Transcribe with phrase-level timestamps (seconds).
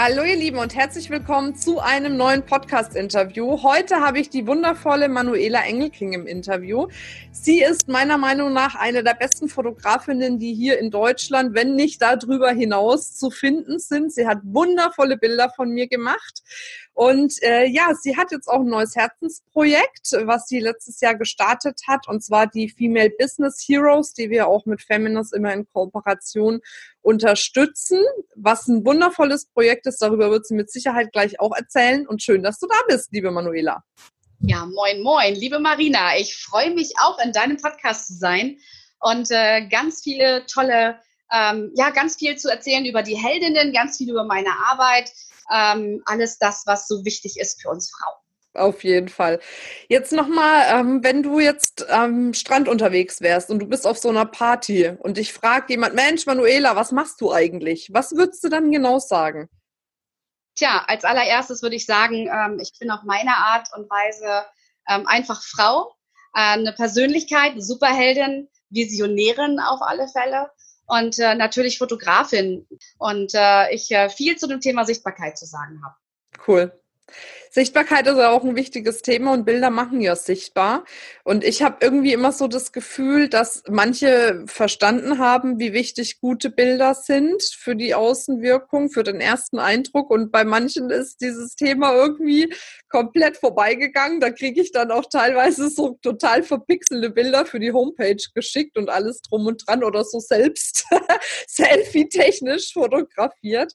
[0.00, 3.64] Hallo ihr Lieben und herzlich willkommen zu einem neuen Podcast-Interview.
[3.64, 6.86] Heute habe ich die wundervolle Manuela Engelking im Interview.
[7.32, 12.00] Sie ist meiner Meinung nach eine der besten Fotografinnen, die hier in Deutschland, wenn nicht
[12.00, 14.12] darüber hinaus, zu finden sind.
[14.12, 16.44] Sie hat wundervolle Bilder von mir gemacht
[16.98, 21.82] und äh, ja, sie hat jetzt auch ein neues Herzensprojekt, was sie letztes Jahr gestartet
[21.86, 26.60] hat, und zwar die Female Business Heroes, die wir auch mit Feminist immer in Kooperation
[27.00, 28.00] unterstützen.
[28.34, 32.04] Was ein wundervolles Projekt ist, darüber wird sie mit Sicherheit gleich auch erzählen.
[32.04, 33.84] Und schön, dass du da bist, liebe Manuela.
[34.40, 36.18] Ja, moin, moin, liebe Marina.
[36.18, 38.58] Ich freue mich auch, in deinem Podcast zu sein
[38.98, 40.98] und äh, ganz viele tolle,
[41.32, 45.12] ähm, ja, ganz viel zu erzählen über die Heldinnen, ganz viel über meine Arbeit
[45.50, 48.16] ähm, alles das, was so wichtig ist für uns Frauen.
[48.54, 49.40] Auf jeden Fall.
[49.88, 54.08] Jetzt nochmal, ähm, wenn du jetzt am Strand unterwegs wärst und du bist auf so
[54.08, 57.90] einer Party und dich fragt jemand, Mensch, Manuela, was machst du eigentlich?
[57.92, 59.48] Was würdest du dann genau sagen?
[60.56, 64.44] Tja, als allererstes würde ich sagen, ähm, ich bin auf meine Art und Weise
[64.88, 65.94] ähm, einfach Frau,
[66.34, 70.50] äh, eine Persönlichkeit, eine Superheldin, Visionärin auf alle Fälle
[70.88, 72.66] und äh, natürlich Fotografin
[72.98, 75.94] und äh, ich äh, viel zu dem Thema Sichtbarkeit zu sagen habe.
[76.46, 76.72] Cool.
[77.50, 80.84] Sichtbarkeit ist auch ein wichtiges Thema und Bilder machen ja sichtbar.
[81.24, 86.50] Und ich habe irgendwie immer so das Gefühl, dass manche verstanden haben, wie wichtig gute
[86.50, 90.10] Bilder sind für die Außenwirkung, für den ersten Eindruck.
[90.10, 92.52] Und bei manchen ist dieses Thema irgendwie
[92.88, 94.20] komplett vorbeigegangen.
[94.20, 98.90] Da kriege ich dann auch teilweise so total verpixelte Bilder für die Homepage geschickt und
[98.90, 100.84] alles drum und dran oder so selbst
[101.46, 103.72] selfie-technisch fotografiert.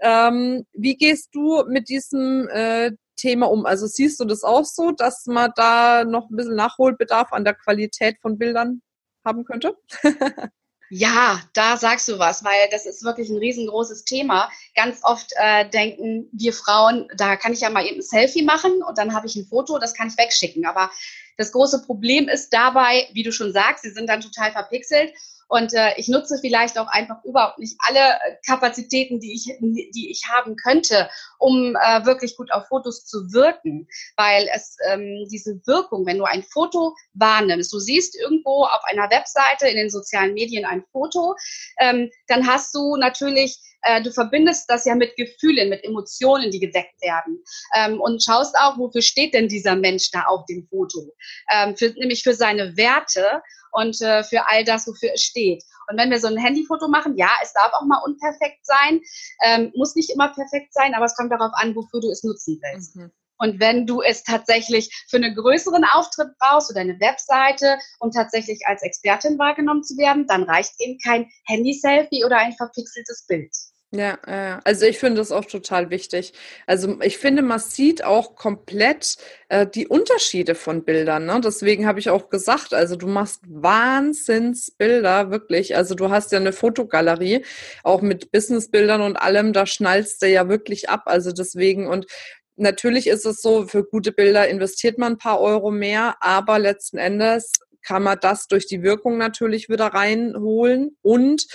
[0.00, 3.66] Ähm, wie gehst du mit diesem äh, Thema um?
[3.66, 7.54] Also siehst du das auch so, dass man da noch ein bisschen Nachholbedarf an der
[7.54, 8.82] Qualität von Bildern
[9.24, 9.76] haben könnte?
[10.92, 14.50] Ja, da sagst du was, weil das ist wirklich ein riesengroßes Thema.
[14.74, 18.82] Ganz oft äh, denken wir Frauen, da kann ich ja mal eben ein Selfie machen
[18.82, 20.66] und dann habe ich ein Foto, das kann ich wegschicken.
[20.66, 20.90] Aber
[21.36, 25.12] das große Problem ist dabei, wie du schon sagst, sie sind dann total verpixelt
[25.50, 30.08] und äh, ich nutze vielleicht auch einfach überhaupt nicht alle äh, Kapazitäten, die ich, die
[30.08, 33.88] ich haben könnte, um äh, wirklich gut auf Fotos zu wirken.
[34.16, 39.10] Weil es ähm, diese Wirkung, wenn du ein Foto wahrnimmst, du siehst irgendwo auf einer
[39.10, 41.34] Webseite, in den sozialen Medien ein Foto,
[41.80, 46.60] ähm, dann hast du natürlich äh, du verbindest das ja mit Gefühlen, mit Emotionen, die
[46.60, 47.42] geweckt werden.
[47.74, 51.14] Ähm, und schaust auch, wofür steht denn dieser Mensch da auf dem Foto?
[51.52, 53.42] Ähm, für, nämlich für seine Werte
[53.72, 55.62] und äh, für all das, wofür es steht.
[55.88, 59.00] Und wenn wir so ein Handyfoto machen, ja, es darf auch mal unperfekt sein,
[59.44, 62.60] ähm, muss nicht immer perfekt sein, aber es kommt darauf an, wofür du es nutzen
[62.62, 62.96] willst.
[62.96, 63.10] Mhm.
[63.40, 68.60] Und wenn du es tatsächlich für einen größeren Auftritt brauchst oder eine Webseite, um tatsächlich
[68.66, 73.50] als Expertin wahrgenommen zu werden, dann reicht eben kein Handy-Selfie oder ein verpixeltes Bild.
[73.92, 76.32] Ja, also ich finde das auch total wichtig.
[76.68, 79.16] Also ich finde, man sieht auch komplett
[79.48, 81.26] äh, die Unterschiede von Bildern.
[81.26, 81.40] Ne?
[81.42, 85.74] Deswegen habe ich auch gesagt, also du machst Wahnsinnsbilder, wirklich.
[85.74, 87.44] Also du hast ja eine Fotogalerie,
[87.82, 91.02] auch mit Businessbildern und allem, da schnallst du ja wirklich ab.
[91.06, 92.06] Also deswegen und
[92.54, 96.98] natürlich ist es so, für gute Bilder investiert man ein paar Euro mehr, aber letzten
[96.98, 101.46] Endes kann man das durch die Wirkung natürlich wieder reinholen und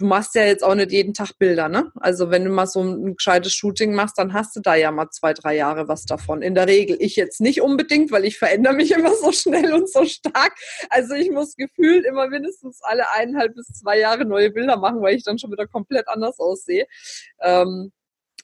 [0.00, 1.92] du machst ja jetzt auch nicht jeden Tag Bilder, ne?
[1.96, 5.10] Also wenn du mal so ein, gescheites Shooting machst, dann hast du da ja mal
[5.10, 6.40] zwei, drei Jahre was davon.
[6.40, 6.96] In der Regel.
[7.00, 10.54] Ich jetzt nicht unbedingt, weil ich verändere mich immer so schnell und so stark.
[10.88, 15.16] Also ich muss gefühlt immer mindestens alle eineinhalb bis zwei Jahre neue Bilder machen, weil
[15.16, 16.86] ich dann schon wieder komplett anders aussehe.
[17.42, 17.92] Ähm,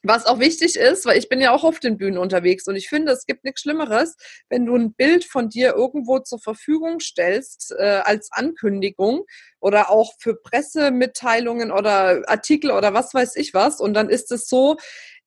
[0.07, 2.89] was auch wichtig ist, weil ich bin ja auch auf den Bühnen unterwegs und ich
[2.89, 4.17] finde, es gibt nichts Schlimmeres,
[4.49, 9.25] wenn du ein Bild von dir irgendwo zur Verfügung stellst äh, als Ankündigung
[9.61, 13.81] oder auch für Pressemitteilungen oder Artikel oder was weiß ich was.
[13.81, 14.77] Und dann ist es so,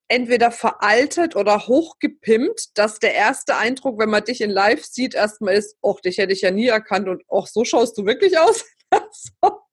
[0.08, 5.54] entweder veraltet oder hochgepimpt, dass der erste Eindruck, wenn man dich in Live sieht, erstmal
[5.54, 7.08] ist, ach, dich hätte ich ja nie erkannt.
[7.08, 8.64] Und ach, so schaust du wirklich aus.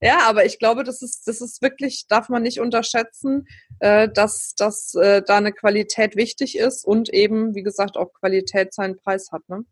[0.00, 3.46] Ja, aber ich glaube, das ist, das ist wirklich, darf man nicht unterschätzen,
[3.80, 8.72] äh, dass, dass äh, da eine Qualität wichtig ist und eben, wie gesagt, auch Qualität
[8.74, 9.48] seinen Preis hat.
[9.48, 9.64] Ne?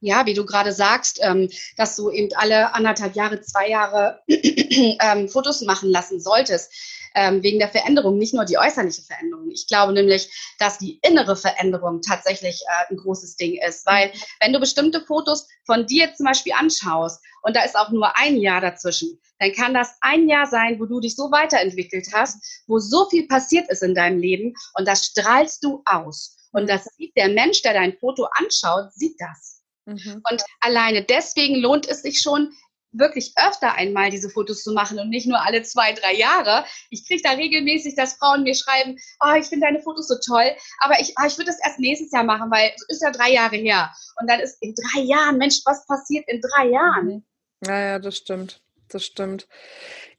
[0.00, 5.28] Ja, wie du gerade sagst, ähm, dass du eben alle anderthalb Jahre, zwei Jahre ähm,
[5.28, 6.72] Fotos machen lassen solltest.
[7.14, 9.50] Ähm, wegen der Veränderung, nicht nur die äußerliche Veränderung.
[9.50, 14.52] Ich glaube nämlich, dass die innere Veränderung tatsächlich äh, ein großes Ding ist, weil wenn
[14.52, 18.60] du bestimmte Fotos von dir zum Beispiel anschaust und da ist auch nur ein Jahr
[18.60, 23.08] dazwischen, dann kann das ein Jahr sein, wo du dich so weiterentwickelt hast, wo so
[23.08, 26.36] viel passiert ist in deinem Leben und das strahlst du aus.
[26.52, 29.62] Und das sieht der Mensch, der dein Foto anschaut, sieht das.
[29.84, 30.22] Mhm.
[30.30, 32.52] Und alleine deswegen lohnt es sich schon,
[32.98, 36.64] wirklich öfter einmal diese Fotos zu machen und nicht nur alle zwei, drei Jahre.
[36.90, 40.50] Ich kriege da regelmäßig, dass Frauen mir schreiben, oh, ich finde deine Fotos so toll,
[40.80, 43.32] aber ich, oh, ich würde das erst nächstes Jahr machen, weil es ist ja drei
[43.32, 43.92] Jahre her.
[44.20, 47.06] Und dann ist in drei Jahren, Mensch, was passiert in drei Jahren?
[47.06, 47.24] Mhm.
[47.66, 48.62] Ja, ja, das stimmt.
[48.88, 49.48] Das stimmt.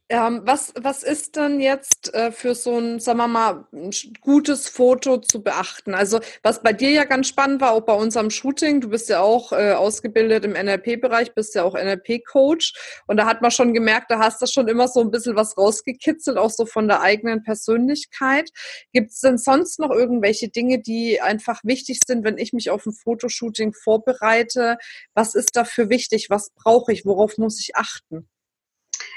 [0.09, 4.69] Ähm, was, was ist denn jetzt äh, für so ein, sagen wir mal, ein gutes
[4.69, 5.93] Foto zu beachten?
[5.93, 9.19] Also, was bei dir ja ganz spannend war, auch bei unserem Shooting, du bist ja
[9.19, 13.01] auch äh, ausgebildet im NLP-Bereich, bist ja auch NLP-Coach.
[13.07, 15.57] Und da hat man schon gemerkt, da hast du schon immer so ein bisschen was
[15.57, 18.49] rausgekitzelt, auch so von der eigenen Persönlichkeit.
[18.93, 22.85] Gibt es denn sonst noch irgendwelche Dinge, die einfach wichtig sind, wenn ich mich auf
[22.85, 24.77] ein Fotoshooting vorbereite?
[25.15, 26.29] Was ist dafür wichtig?
[26.29, 27.05] Was brauche ich?
[27.05, 28.29] Worauf muss ich achten?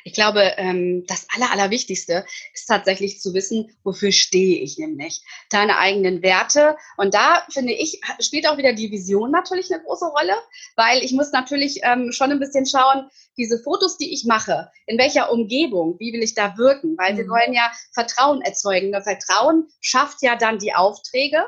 [0.05, 2.25] Ich glaube, ähm, das Aller, Allerwichtigste
[2.55, 5.23] ist tatsächlich zu wissen, wofür stehe ich nämlich.
[5.50, 6.77] Deine eigenen Werte.
[6.97, 10.35] Und da finde ich, spielt auch wieder die Vision natürlich eine große Rolle,
[10.77, 14.99] weil ich muss natürlich ähm, schon ein bisschen schauen, diese Fotos, die ich mache, in
[14.99, 16.97] welcher Umgebung, wie will ich da wirken?
[16.99, 17.19] Weil mhm.
[17.19, 18.93] wir wollen ja Vertrauen erzeugen.
[18.93, 21.44] Das Vertrauen schafft ja dann die Aufträge.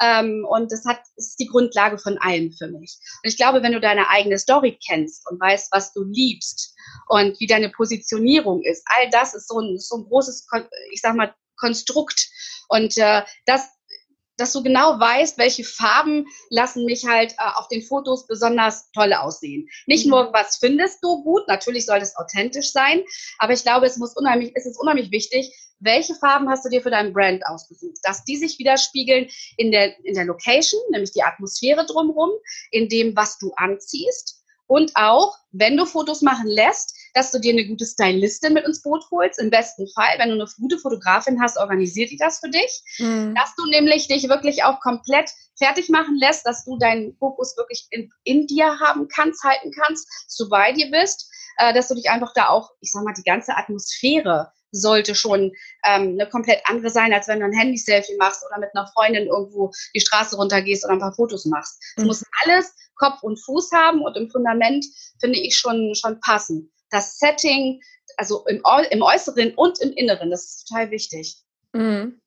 [0.00, 2.98] Ähm, und das hat, ist die Grundlage von allem für mich.
[3.22, 6.74] Und ich glaube, wenn du deine eigene Story kennst und weißt, was du liebst
[7.12, 10.46] und wie deine Positionierung ist, all das ist so ein, so ein großes,
[10.92, 12.26] ich sag mal, Konstrukt.
[12.68, 13.68] Und äh, das
[14.38, 19.12] dass du genau weißt, welche Farben lassen mich halt äh, auf den Fotos besonders toll
[19.12, 19.68] aussehen.
[19.86, 20.12] Nicht mhm.
[20.12, 23.04] nur, was findest du gut, natürlich soll es authentisch sein,
[23.38, 26.80] aber ich glaube, es muss unheimlich, es ist unheimlich wichtig, welche Farben hast du dir
[26.80, 27.98] für dein Brand ausgesucht?
[28.02, 32.30] Dass die sich widerspiegeln in der, in der Location, nämlich die Atmosphäre drumherum,
[32.70, 34.41] in dem, was du anziehst.
[34.72, 38.80] Und auch, wenn du Fotos machen lässt, dass du dir eine gute Stylistin mit ins
[38.80, 39.38] Boot holst.
[39.38, 42.82] Im besten Fall, wenn du eine gute Fotografin hast, organisiert die das für dich.
[42.96, 43.34] Mhm.
[43.34, 47.86] Dass du nämlich dich wirklich auch komplett fertig machen lässt, dass du deinen Fokus wirklich
[47.90, 51.94] in, in dir haben kannst, halten kannst, dass du bei dir bist, äh, dass du
[51.94, 55.52] dich einfach da auch, ich sag mal, die ganze Atmosphäre sollte schon
[55.84, 59.26] ähm, eine komplett andere sein, als wenn du ein Handy-Selfie machst oder mit einer Freundin
[59.26, 61.78] irgendwo die Straße runtergehst oder ein paar Fotos machst.
[61.96, 62.08] Es mhm.
[62.08, 64.84] muss alles Kopf und Fuß haben und im Fundament
[65.20, 66.72] finde ich schon, schon passen.
[66.90, 67.80] Das Setting,
[68.16, 71.36] also im, im Äußeren und im Inneren, das ist total wichtig.
[71.74, 72.20] Mhm.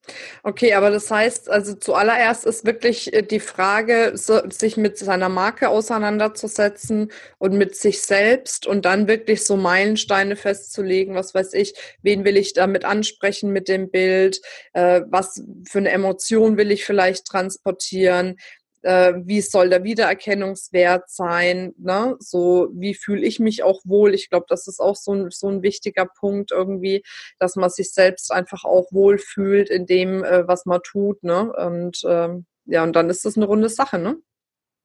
[0.44, 5.70] Okay, aber das heißt, also zuallererst ist wirklich äh, die Frage, sich mit seiner Marke
[5.70, 12.26] auseinanderzusetzen und mit sich selbst und dann wirklich so Meilensteine festzulegen, was weiß ich, wen
[12.26, 14.42] will ich damit ansprechen mit dem Bild,
[14.74, 18.38] äh, was für eine Emotion will ich vielleicht transportieren,
[18.86, 22.16] äh, wie soll der Wiedererkennungswert sein, ne?
[22.20, 24.14] so wie fühle ich mich auch wohl.
[24.14, 27.04] Ich glaube, das ist auch so ein, so ein wichtiger Punkt irgendwie,
[27.40, 31.24] dass man sich selbst einfach auch wohl fühlt in dem, äh, was man tut.
[31.24, 31.52] Ne?
[31.52, 34.18] Und ähm, ja, und dann ist das eine runde Sache, ne?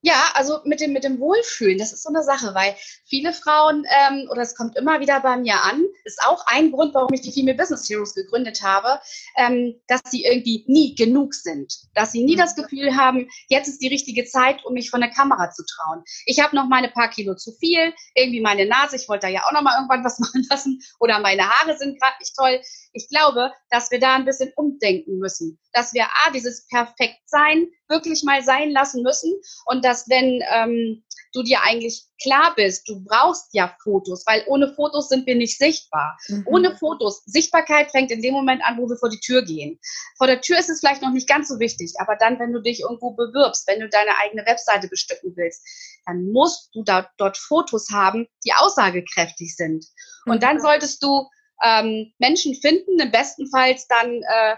[0.03, 2.75] Ja, also mit dem, mit dem Wohlfühlen, das ist so eine Sache, weil
[3.05, 6.95] viele Frauen, ähm, oder es kommt immer wieder bei mir an, ist auch ein Grund,
[6.95, 8.99] warum ich die Female Business Heroes gegründet habe,
[9.37, 11.71] ähm, dass sie irgendwie nie genug sind.
[11.93, 15.11] Dass sie nie das Gefühl haben, jetzt ist die richtige Zeit, um mich von der
[15.11, 16.03] Kamera zu trauen.
[16.25, 19.43] Ich habe noch meine paar Kilo zu viel, irgendwie meine Nase, ich wollte da ja
[19.45, 22.59] auch noch mal irgendwann was machen lassen, oder meine Haare sind gerade nicht toll.
[22.93, 25.59] Ich glaube, dass wir da ein bisschen umdenken müssen.
[25.73, 29.33] Dass wir A, dieses Perfektsein wirklich mal sein lassen müssen
[29.65, 34.73] und dass wenn ähm, du dir eigentlich klar bist, du brauchst ja Fotos, weil ohne
[34.73, 36.17] Fotos sind wir nicht sichtbar.
[36.29, 36.43] Mhm.
[36.45, 39.79] Ohne Fotos, Sichtbarkeit fängt in dem Moment an, wo wir vor die Tür gehen.
[40.17, 42.61] Vor der Tür ist es vielleicht noch nicht ganz so wichtig, aber dann, wenn du
[42.61, 45.61] dich irgendwo bewirbst, wenn du deine eigene Webseite bestücken willst,
[46.05, 49.85] dann musst du da, dort Fotos haben, die aussagekräftig sind.
[50.25, 50.39] Und mhm.
[50.39, 51.27] dann solltest du
[51.63, 54.55] ähm, Menschen finden, im besten Fall dann äh,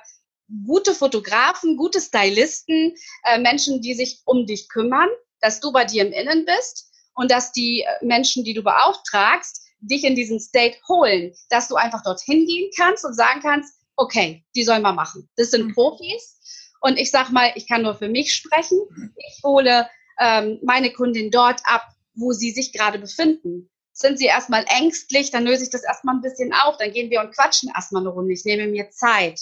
[0.65, 2.93] gute Fotografen, gute Stylisten,
[3.24, 5.10] äh, Menschen, die sich um dich kümmern,
[5.41, 9.62] dass du bei dir im Innen bist und dass die äh, Menschen, die du beauftragst,
[9.79, 14.43] dich in diesen State holen, dass du einfach dorthin gehen kannst und sagen kannst, okay,
[14.55, 15.29] die sollen wir machen.
[15.36, 15.74] Das sind mhm.
[15.74, 16.39] Profis.
[16.81, 18.79] Und ich sag mal, ich kann nur für mich sprechen.
[19.15, 23.69] Ich hole ähm, meine Kundin dort ab, wo sie sich gerade befinden.
[23.93, 27.22] Sind sie erstmal ängstlich, dann löse ich das erstmal ein bisschen auf, dann gehen wir
[27.22, 28.33] und quatschen erstmal eine Runde.
[28.33, 29.39] Ich nehme mir Zeit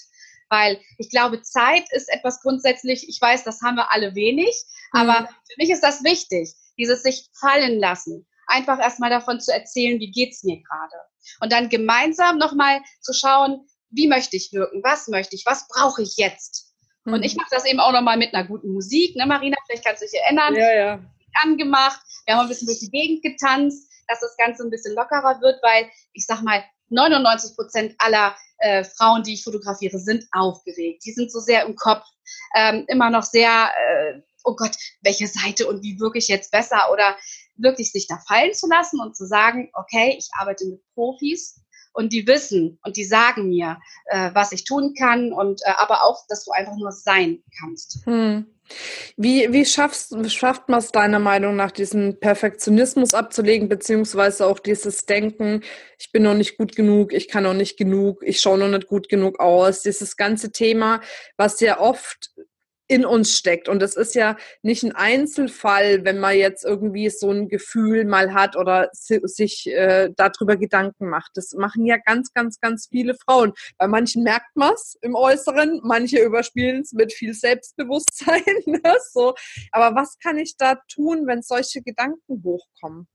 [0.52, 4.54] weil ich glaube, Zeit ist etwas grundsätzlich, ich weiß, das haben wir alle wenig,
[4.92, 5.26] aber mhm.
[5.28, 10.12] für mich ist das wichtig, dieses sich fallen lassen, einfach erstmal davon zu erzählen, wie
[10.12, 10.96] geht's mir gerade.
[11.40, 16.02] Und dann gemeinsam nochmal zu schauen, wie möchte ich wirken, was möchte ich, was brauche
[16.04, 16.74] ich jetzt.
[17.06, 17.14] Mhm.
[17.14, 20.02] Und ich mache das eben auch nochmal mit einer guten Musik, ne Marina, vielleicht kannst
[20.02, 20.56] du dich erinnern.
[20.56, 21.00] Ja, ja.
[21.44, 25.40] Angemacht, wir haben ein bisschen durch die Gegend getanzt, dass das Ganze ein bisschen lockerer
[25.40, 26.62] wird, weil ich sag mal,
[26.92, 31.04] 99 Prozent aller äh, Frauen, die ich fotografiere, sind aufgeregt.
[31.06, 32.06] Die sind so sehr im Kopf,
[32.56, 36.92] ähm, immer noch sehr, äh, oh Gott, welche Seite und wie wirke ich jetzt besser
[36.92, 37.16] oder
[37.58, 41.62] wirklich sich da fallen zu lassen und zu sagen, okay, ich arbeite mit Profis
[41.94, 46.04] und die wissen und die sagen mir, äh, was ich tun kann und äh, aber
[46.04, 48.00] auch, dass du einfach nur sein kannst.
[48.06, 48.46] Hm.
[49.18, 55.06] Wie, wie schaffst, schafft man es deiner Meinung nach, diesen Perfektionismus abzulegen, beziehungsweise auch dieses
[55.06, 55.62] Denken,
[55.98, 58.88] ich bin noch nicht gut genug, ich kann noch nicht genug, ich schaue noch nicht
[58.88, 61.02] gut genug aus, dieses ganze Thema,
[61.36, 62.32] was ja oft
[62.92, 63.70] in uns steckt.
[63.70, 68.34] Und das ist ja nicht ein Einzelfall, wenn man jetzt irgendwie so ein Gefühl mal
[68.34, 71.32] hat oder sich äh, darüber Gedanken macht.
[71.36, 73.54] Das machen ja ganz, ganz, ganz viele Frauen.
[73.78, 78.42] Bei manchen merkt man es im Äußeren, manche überspielen es mit viel Selbstbewusstsein.
[78.66, 78.82] Ne?
[79.12, 79.34] so.
[79.72, 83.08] Aber was kann ich da tun, wenn solche Gedanken hochkommen?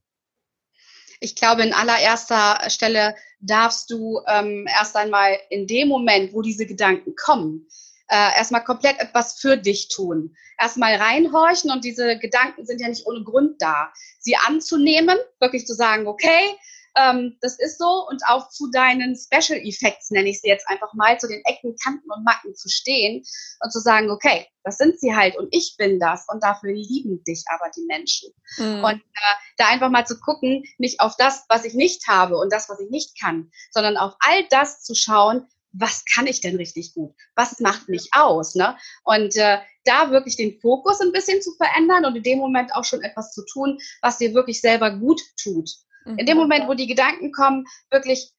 [1.20, 6.66] Ich glaube, in allererster Stelle darfst du ähm, erst einmal in dem Moment, wo diese
[6.66, 7.66] Gedanken kommen,
[8.08, 10.36] äh, erstmal komplett etwas für dich tun.
[10.58, 13.92] Erstmal reinhorchen und diese Gedanken sind ja nicht ohne Grund da.
[14.20, 16.56] Sie anzunehmen, wirklich zu sagen, okay,
[16.96, 20.92] ähm, das ist so und auch zu deinen Special Effects, nenne ich sie jetzt einfach
[20.94, 23.22] mal, zu den Ecken, Kanten und Macken zu stehen
[23.60, 27.22] und zu sagen, okay, das sind sie halt und ich bin das und dafür lieben
[27.24, 28.32] dich aber die Menschen.
[28.56, 28.82] Mhm.
[28.82, 32.52] Und äh, da einfach mal zu gucken, nicht auf das, was ich nicht habe und
[32.52, 35.46] das, was ich nicht kann, sondern auf all das zu schauen,
[35.78, 37.14] was kann ich denn richtig gut?
[37.34, 38.54] Was macht mich aus?
[38.54, 38.76] Ne?
[39.04, 42.84] Und äh, da wirklich den Fokus ein bisschen zu verändern und in dem Moment auch
[42.84, 45.70] schon etwas zu tun, was dir wirklich selber gut tut.
[46.04, 46.18] Mhm.
[46.18, 46.42] In dem mhm.
[46.42, 48.32] Moment, wo die Gedanken kommen, wirklich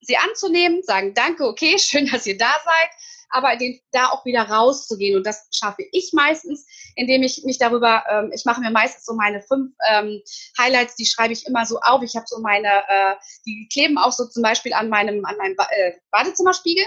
[0.00, 2.90] sie anzunehmen, sagen, danke, okay, schön, dass ihr da seid,
[3.34, 5.16] aber den, da auch wieder rauszugehen.
[5.16, 9.14] Und das schaffe ich meistens, indem ich mich darüber, ähm, ich mache mir meistens so
[9.14, 10.20] meine fünf ähm,
[10.58, 12.02] Highlights, die schreibe ich immer so auf.
[12.02, 13.14] Ich habe so meine, äh,
[13.44, 16.84] die kleben auch so zum Beispiel an meinem, an meinem ba äh, Badezimmerspiegel.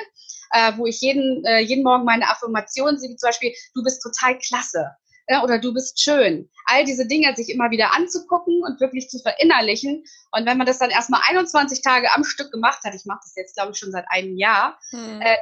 [0.53, 4.01] Äh, wo ich jeden, äh, jeden Morgen meine Affirmationen sehe, wie zum Beispiel, du bist
[4.01, 4.95] total klasse
[5.29, 6.49] ja, oder du bist schön.
[6.65, 10.03] All diese Dinge sich immer wieder anzugucken und wirklich zu verinnerlichen.
[10.31, 13.35] Und wenn man das dann erstmal 21 Tage am Stück gemacht hat, ich mache das
[13.35, 15.21] jetzt, glaube ich, schon seit einem Jahr, hm.
[15.21, 15.35] äh,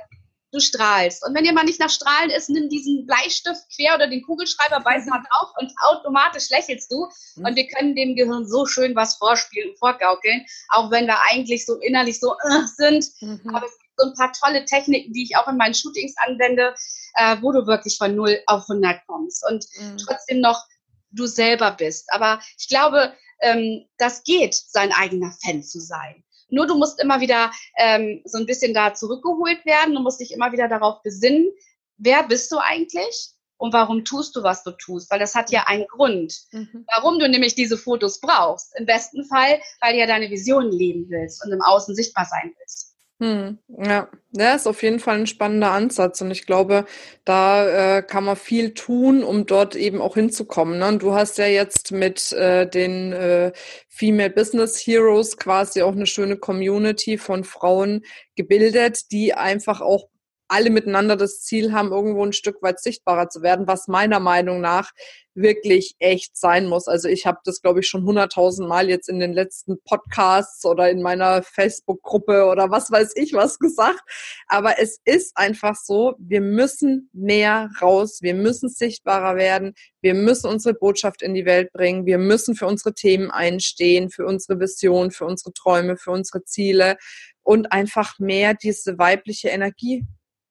[0.56, 1.26] du strahlst.
[1.26, 4.80] Und wenn dir mal nicht nach Strahlen ist, nimm diesen Bleistift quer oder den Kugelschreiber,
[4.80, 7.08] beiß mal drauf und automatisch lächelst du.
[7.36, 7.46] Mhm.
[7.46, 11.66] Und wir können dem Gehirn so schön was vorspielen und vorgaukeln, auch wenn wir eigentlich
[11.66, 13.06] so innerlich so uh, sind.
[13.22, 13.42] Mhm.
[13.54, 16.74] Aber es gibt so ein paar tolle Techniken, die ich auch in meinen Shootings anwende,
[17.16, 19.98] äh, wo du wirklich von 0 auf 100 kommst und mhm.
[19.98, 20.64] trotzdem noch
[21.12, 22.08] du selber bist.
[22.12, 26.25] Aber ich glaube, ähm, das geht, sein eigener Fan zu sein.
[26.50, 29.96] Nur du musst immer wieder ähm, so ein bisschen da zurückgeholt werden.
[29.96, 31.52] Du musst dich immer wieder darauf besinnen,
[31.98, 33.32] wer bist du eigentlich?
[33.58, 35.10] Und warum tust du, was du tust?
[35.10, 36.86] Weil das hat ja einen Grund, mhm.
[36.94, 38.78] warum du nämlich diese Fotos brauchst.
[38.78, 42.54] Im besten Fall, weil du ja deine Vision leben willst und im Außen sichtbar sein
[42.58, 42.95] willst.
[43.22, 46.84] Hm, ja, der ist auf jeden Fall ein spannender Ansatz und ich glaube,
[47.24, 50.80] da äh, kann man viel tun, um dort eben auch hinzukommen.
[50.80, 50.88] Ne?
[50.90, 53.54] Und du hast ja jetzt mit äh, den äh,
[53.88, 58.04] Female Business Heroes quasi auch eine schöne Community von Frauen
[58.36, 60.10] gebildet, die einfach auch
[60.48, 64.62] alle miteinander das Ziel haben, irgendwo ein Stück weit sichtbarer zu werden, was meiner Meinung
[64.62, 64.92] nach
[65.36, 66.88] wirklich echt sein muss.
[66.88, 70.90] Also ich habe das, glaube ich, schon hunderttausend Mal jetzt in den letzten Podcasts oder
[70.90, 74.00] in meiner Facebook-Gruppe oder was weiß ich was gesagt.
[74.48, 80.48] Aber es ist einfach so, wir müssen mehr raus, wir müssen sichtbarer werden, wir müssen
[80.48, 85.12] unsere Botschaft in die Welt bringen, wir müssen für unsere Themen einstehen, für unsere Vision,
[85.12, 86.96] für unsere Träume, für unsere Ziele
[87.44, 90.06] und einfach mehr diese weibliche Energie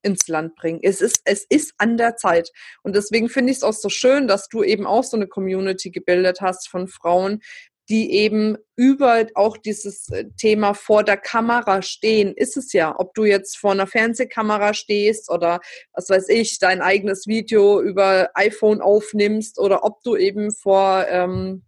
[0.05, 0.81] ins Land bringen.
[0.83, 2.51] Es ist, es ist an der Zeit.
[2.83, 5.91] Und deswegen finde ich es auch so schön, dass du eben auch so eine Community
[5.91, 7.41] gebildet hast von Frauen,
[7.89, 12.95] die eben über auch dieses äh, Thema vor der Kamera stehen, ist es ja.
[12.99, 15.61] Ob du jetzt vor einer Fernsehkamera stehst oder
[15.93, 21.63] was weiß ich, dein eigenes Video über iPhone aufnimmst oder ob du eben vor ähm,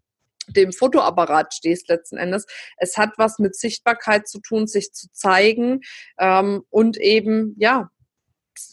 [0.48, 2.46] dem Fotoapparat stehst letzten Endes.
[2.78, 5.80] Es hat was mit Sichtbarkeit zu tun, sich zu zeigen
[6.18, 7.90] ähm, und eben ja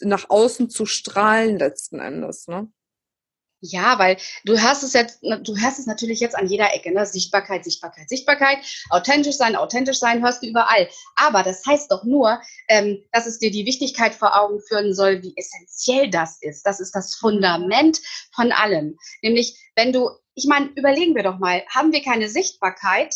[0.00, 2.68] nach außen zu strahlen letzten Endes, ne?
[3.66, 7.06] Ja, weil du hast es jetzt, du hast es natürlich jetzt an jeder Ecke, ne?
[7.06, 8.58] Sichtbarkeit, Sichtbarkeit, Sichtbarkeit,
[8.90, 10.86] authentisch sein, authentisch sein, hörst du überall.
[11.16, 15.22] Aber das heißt doch nur, ähm, dass es dir die Wichtigkeit vor Augen führen soll,
[15.22, 16.66] wie essentiell das ist.
[16.66, 18.00] Das ist das Fundament
[18.34, 18.98] von allem.
[19.22, 23.14] Nämlich, wenn du, ich meine, überlegen wir doch mal, haben wir keine Sichtbarkeit,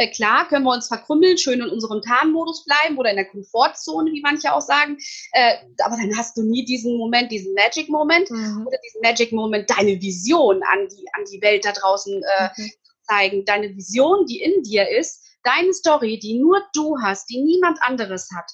[0.00, 4.10] Äh, klar können wir uns verkrümmeln, schön in unserem Tarnmodus bleiben oder in der Komfortzone,
[4.12, 4.96] wie manche auch sagen.
[5.32, 8.66] Äh, aber dann hast du nie diesen Moment, diesen Magic-Moment mhm.
[8.66, 12.70] oder diesen Magic-Moment, deine Vision an die, an die Welt da draußen äh, mhm.
[13.02, 13.44] zeigen.
[13.44, 18.30] Deine Vision, die in dir ist, deine Story, die nur du hast, die niemand anderes
[18.34, 18.50] hat.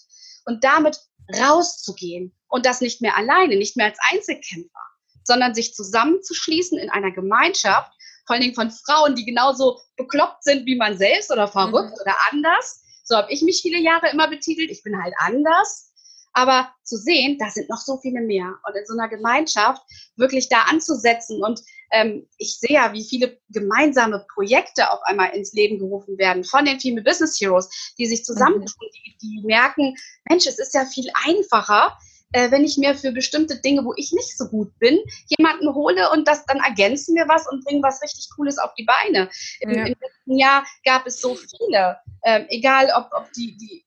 [0.46, 0.98] Und damit
[1.32, 4.80] rauszugehen und das nicht mehr alleine, nicht mehr als Einzelkämpfer,
[5.22, 7.92] sondern sich zusammenzuschließen in einer Gemeinschaft,
[8.26, 12.02] vor allen Dingen von Frauen, die genauso bekloppt sind wie man selbst oder verrückt mhm.
[12.02, 12.82] oder anders.
[13.04, 14.70] So habe ich mich viele Jahre immer betitelt.
[14.70, 15.92] Ich bin halt anders.
[16.32, 18.56] Aber zu sehen, da sind noch so viele mehr.
[18.66, 19.80] Und in so einer Gemeinschaft
[20.16, 21.42] wirklich da anzusetzen.
[21.42, 26.44] Und ähm, ich sehe ja, wie viele gemeinsame Projekte auf einmal ins Leben gerufen werden
[26.44, 29.94] von den Female Business Heroes, die sich zusammentun, die, die merken,
[30.28, 31.96] Mensch, es ist ja viel einfacher,
[32.32, 34.98] äh, wenn ich mir für bestimmte Dinge, wo ich nicht so gut bin,
[35.38, 38.84] jemanden hole und das dann ergänzen wir was und bringen was richtig Cooles auf die
[38.84, 39.30] Beine.
[39.60, 39.86] Im, ja.
[39.86, 43.85] im letzten Jahr gab es so viele, äh, egal ob, ob die, die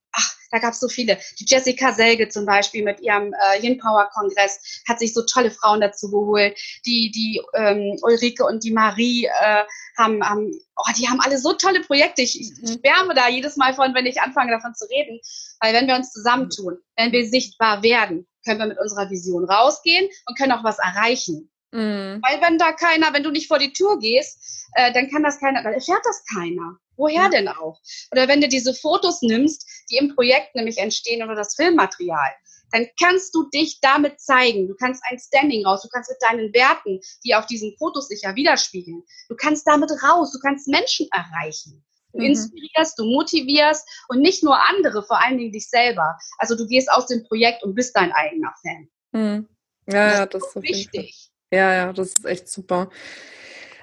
[0.52, 1.18] da gab es so viele.
[1.40, 5.52] Die Jessica Selge zum Beispiel mit ihrem äh, Yin Power Kongress hat sich so tolle
[5.52, 6.58] Frauen dazu geholt.
[6.86, 9.64] Die, die ähm, Ulrike und die Marie äh,
[9.98, 12.22] haben, haben, oh, die haben alle so tolle Projekte.
[12.22, 15.20] Ich, ich, ich wärme da jedes Mal von, wenn ich anfange davon zu reden.
[15.60, 20.10] Weil wenn wir uns zusammentun, wenn wir sichtbar werden, können wir mit unserer Vision rausgehen
[20.26, 21.52] und können auch was erreichen.
[21.72, 22.22] Mhm.
[22.24, 25.40] Weil wenn da keiner, wenn du nicht vor die Tür gehst, äh, dann kann das
[25.40, 26.78] keiner, dann erfährt das keiner.
[26.96, 27.30] Woher ja.
[27.30, 27.80] denn auch?
[28.12, 32.32] Oder wenn du diese Fotos nimmst, die im Projekt nämlich entstehen oder das Filmmaterial,
[32.72, 34.68] dann kannst du dich damit zeigen.
[34.68, 38.22] Du kannst ein Standing raus, du kannst mit deinen Werten, die auf diesen Fotos sich
[38.24, 41.84] ja widerspiegeln, du kannst damit raus, du kannst Menschen erreichen.
[42.14, 42.26] Du mhm.
[42.26, 46.18] inspirierst, du motivierst und nicht nur andere, vor allen Dingen dich selber.
[46.40, 48.90] Also du gehst aus dem Projekt und bist dein eigener Fan.
[49.12, 49.48] Mhm.
[49.86, 51.32] Ja, das ja, das ist so wichtig.
[51.52, 52.90] Ja, ja, das ist echt super.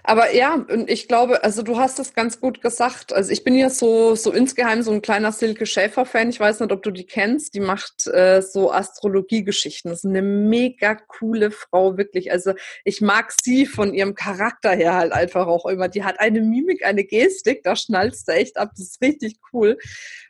[0.08, 3.12] Aber ja, und ich glaube, also du hast es ganz gut gesagt.
[3.12, 6.30] Also ich bin ja so, so insgeheim so ein kleiner Silke Schäfer-Fan.
[6.30, 7.54] Ich weiß nicht, ob du die kennst.
[7.54, 9.88] Die macht äh, so Astrologie-Geschichten.
[9.88, 12.30] Das ist eine mega coole Frau, wirklich.
[12.30, 12.52] Also
[12.84, 15.88] ich mag sie von ihrem Charakter her halt einfach auch immer.
[15.88, 18.70] Die hat eine Mimik, eine Gestik, da schnallst du echt ab.
[18.76, 19.76] Das ist richtig cool.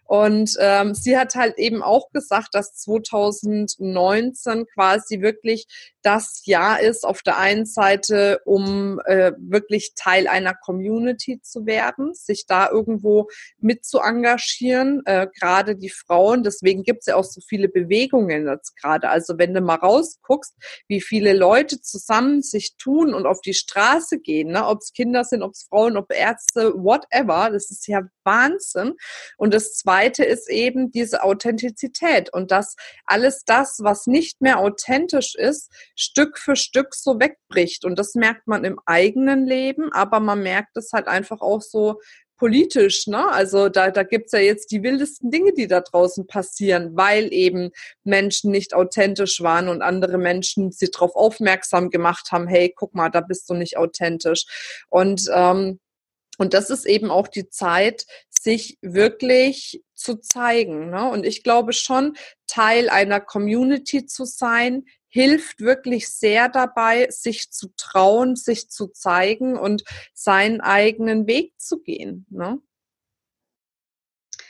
[0.07, 5.67] Und ähm, sie hat halt eben auch gesagt, dass 2019 quasi wirklich
[6.03, 12.15] das Jahr ist, auf der einen Seite, um äh, wirklich Teil einer Community zu werden,
[12.15, 16.45] sich da irgendwo mit zu engagieren, äh, gerade die Frauen.
[16.45, 19.09] Deswegen gibt es ja auch so viele Bewegungen jetzt gerade.
[19.09, 20.55] Also wenn du mal rausguckst,
[20.87, 24.65] wie viele Leute zusammen sich tun und auf die Straße gehen, ne?
[24.65, 28.95] ob es Kinder sind, ob es Frauen, ob Ärzte, whatever, das ist ja Wahnsinn.
[29.39, 35.35] Und das Zweite ist eben diese Authentizität und dass alles das, was nicht mehr authentisch
[35.35, 37.85] ist, Stück für Stück so wegbricht.
[37.87, 42.01] Und das merkt man im eigenen Leben, aber man merkt es halt einfach auch so
[42.37, 43.29] politisch, ne?
[43.31, 47.71] Also da, da gibt's ja jetzt die wildesten Dinge, die da draußen passieren, weil eben
[48.05, 53.11] Menschen nicht authentisch waren und andere Menschen sie darauf aufmerksam gemacht haben, hey, guck mal,
[53.11, 54.45] da bist du nicht authentisch.
[54.91, 55.81] Und ähm,
[56.39, 60.91] und das ist eben auch die Zeit, sich wirklich zu zeigen.
[60.91, 61.11] Ne?
[61.11, 67.69] Und ich glaube schon, Teil einer Community zu sein, hilft wirklich sehr dabei, sich zu
[67.77, 72.27] trauen, sich zu zeigen und seinen eigenen Weg zu gehen.
[72.31, 72.59] Ne?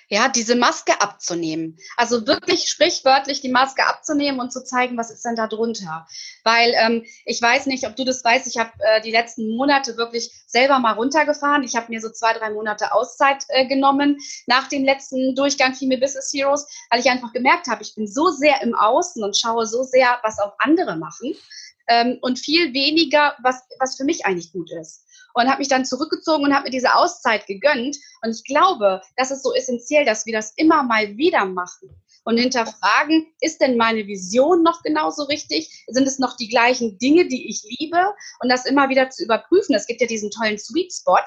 [0.09, 1.79] Ja, diese Maske abzunehmen.
[1.97, 6.07] Also wirklich sprichwörtlich die Maske abzunehmen und zu zeigen, was ist denn da drunter.
[6.45, 9.97] Weil ähm, ich weiß nicht, ob du das weißt, ich habe äh, die letzten Monate
[9.97, 11.65] wirklich selber mal runtergefahren.
[11.65, 16.01] Ich habe mir so zwei, drei Monate Auszeit äh, genommen nach dem letzten Durchgang Female
[16.01, 19.67] Business Heroes, weil ich einfach gemerkt habe, ich bin so sehr im Außen und schaue
[19.67, 21.35] so sehr, was auch andere machen
[21.89, 25.06] ähm, und viel weniger, was, was für mich eigentlich gut ist
[25.37, 27.97] und habe mich dann zurückgezogen und habe mir diese Auszeit gegönnt.
[28.23, 31.91] Und ich glaube, das ist so essentiell, dass wir das immer mal wieder machen
[32.25, 35.85] und hinterfragen, ist denn meine Vision noch genauso richtig?
[35.87, 38.15] Sind es noch die gleichen Dinge, die ich liebe?
[38.41, 39.77] Und das immer wieder zu überprüfen.
[39.77, 41.23] Es gibt ja diesen tollen Sweet Spot.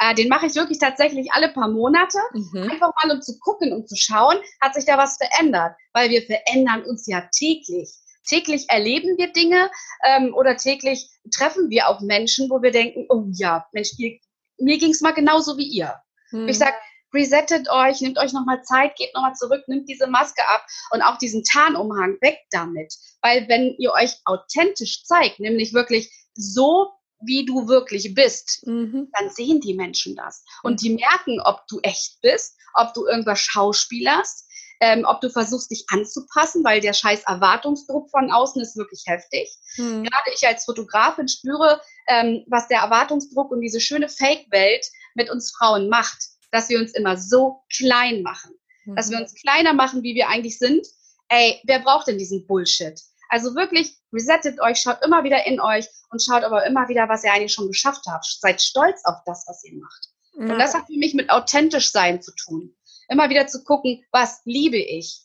[0.00, 2.18] Äh, den mache ich wirklich tatsächlich alle paar Monate.
[2.32, 2.70] Mhm.
[2.70, 5.76] Einfach mal, um zu gucken und zu schauen, hat sich da was verändert.
[5.92, 7.90] Weil wir verändern uns ja täglich.
[8.26, 9.70] Täglich erleben wir Dinge
[10.04, 14.18] ähm, oder täglich treffen wir auch Menschen, wo wir denken, oh ja, Mensch, ihr,
[14.58, 15.94] mir ging es mal genauso wie ihr.
[16.30, 16.48] Hm.
[16.48, 16.76] Ich sage,
[17.14, 21.18] resettet euch, nehmt euch nochmal Zeit, geht nochmal zurück, nimmt diese Maske ab und auch
[21.18, 22.94] diesen Tarnumhang weg damit.
[23.20, 26.92] Weil wenn ihr euch authentisch zeigt, nämlich wirklich so,
[27.24, 29.08] wie du wirklich bist, mhm.
[29.12, 30.44] dann sehen die Menschen das.
[30.62, 34.48] Und die merken, ob du echt bist, ob du irgendwas schauspielerst,
[34.82, 39.48] ähm, ob du versuchst, dich anzupassen, weil der scheiß Erwartungsdruck von außen ist wirklich heftig.
[39.76, 40.02] Hm.
[40.02, 45.52] Gerade ich als Fotografin spüre, ähm, was der Erwartungsdruck und diese schöne Fake-Welt mit uns
[45.56, 46.18] Frauen macht.
[46.54, 48.52] dass wir uns immer so klein machen.
[48.84, 48.94] Mhm.
[48.94, 50.86] Dass wir uns kleiner machen, wie wir eigentlich sind.
[51.30, 53.00] Ey, wer braucht denn diesen Bullshit?
[53.30, 57.24] Also wirklich, resettet euch, schaut immer wieder in euch und schaut aber immer wieder, was
[57.24, 58.26] ihr eigentlich schon geschafft habt.
[58.26, 60.08] Seid stolz auf das, was ihr macht.
[60.34, 60.52] Ja.
[60.52, 62.74] Und das hat für mich mit authentisch sein zu tun.
[63.12, 65.20] Immer wieder zu gucken, was liebe ich?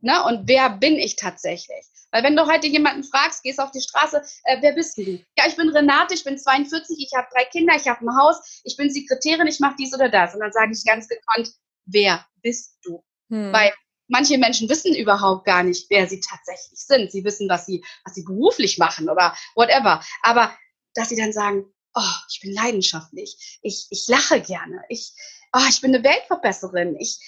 [0.00, 0.24] Ne?
[0.24, 1.84] Und wer bin ich tatsächlich?
[2.10, 5.02] Weil wenn du heute jemanden fragst, gehst auf die Straße, äh, wer bist du?
[5.36, 8.62] Ja, ich bin Renate, ich bin 42, ich habe drei Kinder, ich habe ein Haus,
[8.64, 10.32] ich bin Sekretärin, ich mache dies oder das.
[10.32, 11.52] Und dann sage ich ganz gekonnt,
[11.84, 13.04] wer bist du?
[13.28, 13.52] Hm.
[13.52, 13.70] Weil
[14.08, 17.12] manche Menschen wissen überhaupt gar nicht, wer sie tatsächlich sind.
[17.12, 20.02] Sie wissen, was sie, was sie beruflich machen oder whatever.
[20.22, 20.56] Aber
[20.94, 25.12] dass sie dann sagen, oh, ich bin leidenschaftlich, ich, ich lache gerne, ich,
[25.52, 27.18] oh, ich bin eine Weltverbesserin, ich,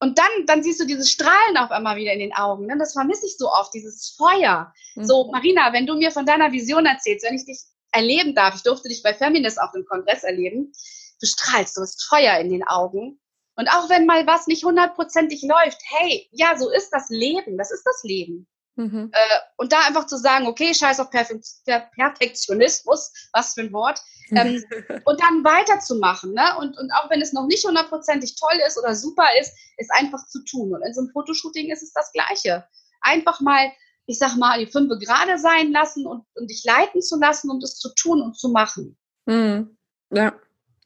[0.00, 2.66] und dann, dann siehst du dieses Strahlen auf einmal wieder in den Augen.
[2.66, 2.76] Ne?
[2.78, 4.72] Das vermisse ich so oft, dieses Feuer.
[4.96, 5.04] Mhm.
[5.06, 8.62] So, Marina, wenn du mir von deiner Vision erzählst, wenn ich dich erleben darf, ich
[8.62, 10.72] durfte dich bei Feminist auf dem Kongress erleben,
[11.20, 13.18] du strahlst, du hast Feuer in den Augen.
[13.56, 17.70] Und auch wenn mal was nicht hundertprozentig läuft, hey, ja, so ist das Leben, das
[17.70, 18.46] ist das Leben.
[18.76, 19.10] Mhm.
[19.12, 21.46] Äh, und da einfach zu sagen, okay, scheiß auf Perfekt
[21.94, 24.64] Perfektionismus, was für ein Wort, ähm,
[25.04, 26.34] und dann weiterzumachen.
[26.34, 26.42] Ne?
[26.58, 30.26] Und, und auch wenn es noch nicht hundertprozentig toll ist oder super ist, ist einfach
[30.26, 30.74] zu tun.
[30.74, 32.64] Und in so einem Fotoshooting ist es das Gleiche.
[33.00, 33.70] Einfach mal,
[34.06, 37.62] ich sag mal, die Fünfe gerade sein lassen und, und dich leiten zu lassen und
[37.62, 38.96] es zu tun und zu machen.
[39.26, 39.76] Mhm.
[40.10, 40.32] Ja.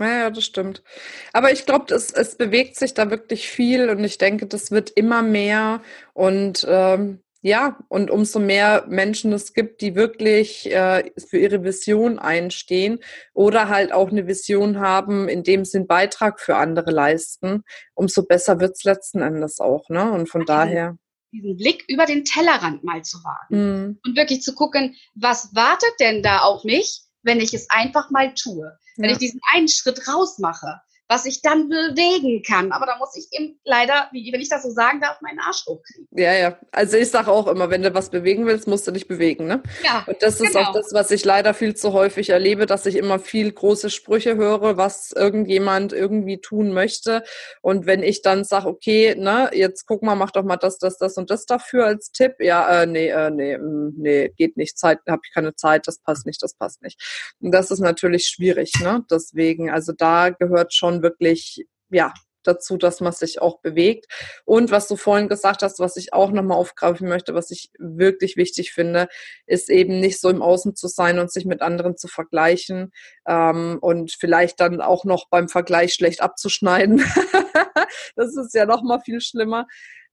[0.00, 0.84] Ja, das stimmt.
[1.32, 4.90] Aber ich glaube, es, es bewegt sich da wirklich viel und ich denke, das wird
[4.90, 5.82] immer mehr.
[6.14, 12.18] Und ähm, ja, und umso mehr Menschen es gibt, die wirklich äh, für ihre Vision
[12.18, 12.98] einstehen
[13.32, 17.62] oder halt auch eine Vision haben, indem sie einen Beitrag für andere leisten,
[17.94, 19.88] umso besser wird es letzten Endes auch.
[19.88, 20.10] Ne?
[20.10, 20.98] Und von diesen, daher.
[21.32, 24.00] Diesen Blick über den Tellerrand mal zu wagen mhm.
[24.04, 28.34] und wirklich zu gucken, was wartet denn da auf mich, wenn ich es einfach mal
[28.34, 28.76] tue?
[28.96, 29.12] Wenn ja.
[29.12, 32.70] ich diesen einen Schritt rausmache, was ich dann bewegen kann.
[32.70, 36.06] Aber da muss ich eben leider, wenn ich das so sagen darf, meinen Arsch hochkriegen.
[36.10, 36.58] Ja, ja.
[36.70, 39.46] Also ich sage auch immer, wenn du was bewegen willst, musst du dich bewegen.
[39.46, 39.62] Ne?
[39.82, 40.04] Ja.
[40.06, 40.68] Und das ist genau.
[40.68, 44.36] auch das, was ich leider viel zu häufig erlebe, dass ich immer viel große Sprüche
[44.36, 47.24] höre, was irgendjemand irgendwie tun möchte.
[47.62, 50.98] Und wenn ich dann sage, okay, ne, jetzt guck mal, mach doch mal das, das,
[50.98, 52.34] das und das dafür als Tipp.
[52.38, 54.76] Ja, äh, nee, äh, nee, mm, nee, geht nicht.
[54.76, 57.00] Zeit, habe ich keine Zeit, das passt nicht, das passt nicht.
[57.40, 59.04] Und das ist natürlich schwierig, ne?
[59.10, 62.12] Deswegen, also da gehört schon wirklich, ja,
[62.48, 64.06] dazu, dass man sich auch bewegt.
[64.44, 68.36] Und was du vorhin gesagt hast, was ich auch nochmal aufgreifen möchte, was ich wirklich
[68.36, 69.08] wichtig finde,
[69.46, 72.90] ist eben nicht so im Außen zu sein und sich mit anderen zu vergleichen
[73.26, 76.98] ähm, und vielleicht dann auch noch beim Vergleich schlecht abzuschneiden.
[78.16, 79.66] das ist ja nochmal viel schlimmer.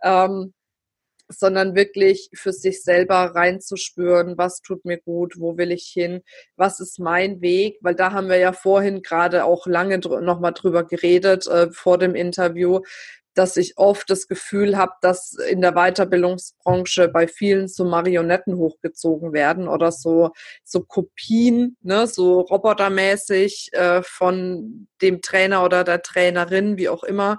[0.03, 0.53] Ähm,
[1.27, 6.21] sondern wirklich für sich selber reinzuspüren, was tut mir gut, wo will ich hin,
[6.55, 10.53] was ist mein Weg, weil da haben wir ja vorhin gerade auch lange dr nochmal
[10.53, 12.81] drüber geredet äh, vor dem Interview,
[13.35, 19.33] dass ich oft das Gefühl habe, dass in der Weiterbildungsbranche bei vielen so Marionetten hochgezogen
[19.33, 20.31] werden oder so,
[20.63, 27.37] so Kopien, ne, so robotermäßig äh, von dem Trainer oder der Trainerin, wie auch immer,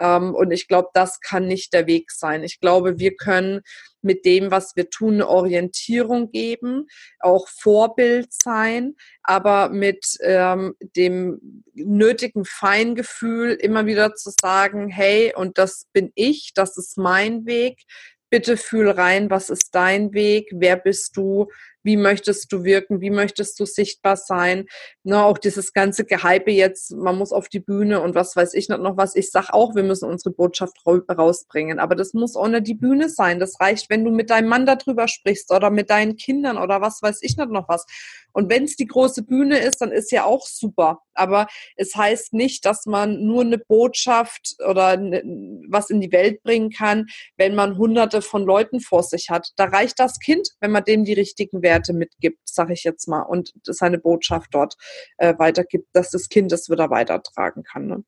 [0.00, 2.42] ähm, und ich glaube, das kann nicht der Weg sein.
[2.42, 3.60] Ich glaube, wir können
[4.04, 6.86] mit dem, was wir tun, eine Orientierung geben,
[7.20, 15.58] auch Vorbild sein, aber mit ähm, dem nötigen Feingefühl immer wieder zu sagen, hey, und
[15.58, 17.82] das bin ich, das ist mein Weg,
[18.30, 21.48] bitte fühl rein, was ist dein Weg, wer bist du,
[21.84, 24.66] wie möchtest du wirken, wie möchtest du sichtbar sein.
[25.04, 28.68] Ne, auch dieses ganze Gehype jetzt, man muss auf die Bühne und was weiß ich
[28.68, 29.14] noch was.
[29.14, 33.38] Ich sag auch, wir müssen unsere Botschaft rausbringen, aber das muss ohne die Bühne sein.
[33.38, 37.02] Das reicht, wenn du mit deinem Mann darüber sprichst oder mit deinen Kindern oder was
[37.02, 37.84] weiß ich noch was.
[38.32, 41.00] Und wenn es die große Bühne ist, dann ist ja auch super.
[41.14, 45.22] Aber es heißt nicht, dass man nur eine Botschaft oder ne,
[45.68, 49.50] was in die Welt bringen kann, wenn man hunderte von Leuten vor sich hat.
[49.56, 53.22] Da reicht das Kind, wenn man dem die richtigen Werte mitgibt, sage ich jetzt mal,
[53.22, 54.76] und seine Botschaft dort
[55.18, 57.86] äh, weitergibt, dass das Kind es wieder weitertragen kann.
[57.86, 58.04] Ne?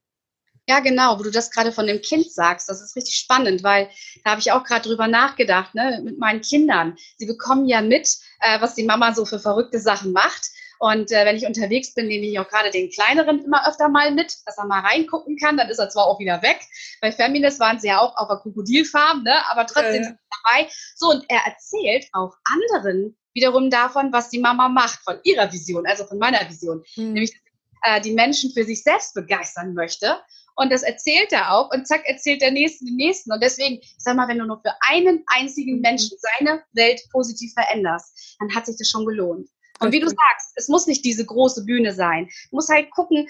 [0.68, 3.88] Ja, genau, wo du das gerade von dem Kind sagst, das ist richtig spannend, weil
[4.24, 6.96] da habe ich auch gerade drüber nachgedacht, ne, mit meinen Kindern.
[7.18, 10.50] Sie bekommen ja mit, äh, was die Mama so für verrückte Sachen macht.
[10.80, 14.10] Und äh, wenn ich unterwegs bin, nehme ich auch gerade den Kleineren immer öfter mal
[14.10, 15.56] mit, dass er mal reingucken kann.
[15.56, 16.58] Dann ist er zwar auch wieder weg.
[17.00, 19.34] Bei Feminist waren sie ja auch auf der Krokodilfarm, ne?
[19.48, 20.14] aber trotzdem äh.
[20.44, 20.68] dabei.
[20.96, 25.86] So, und er erzählt auch anderen wiederum davon, was die Mama macht, von ihrer Vision,
[25.86, 26.82] also von meiner Vision.
[26.96, 27.12] Mhm.
[27.12, 30.18] Nämlich, dass äh, die Menschen für sich selbst begeistern möchte.
[30.56, 33.30] Und das erzählt er auch und zack, erzählt der Nächste den Nächsten.
[33.30, 35.82] Und deswegen, ich sag mal, wenn du nur für einen einzigen mhm.
[35.82, 39.48] Menschen seine Welt positiv veränderst, dann hat sich das schon gelohnt.
[39.80, 42.30] Und wie du sagst, es muss nicht diese große Bühne sein.
[42.50, 43.28] Du musst halt gucken,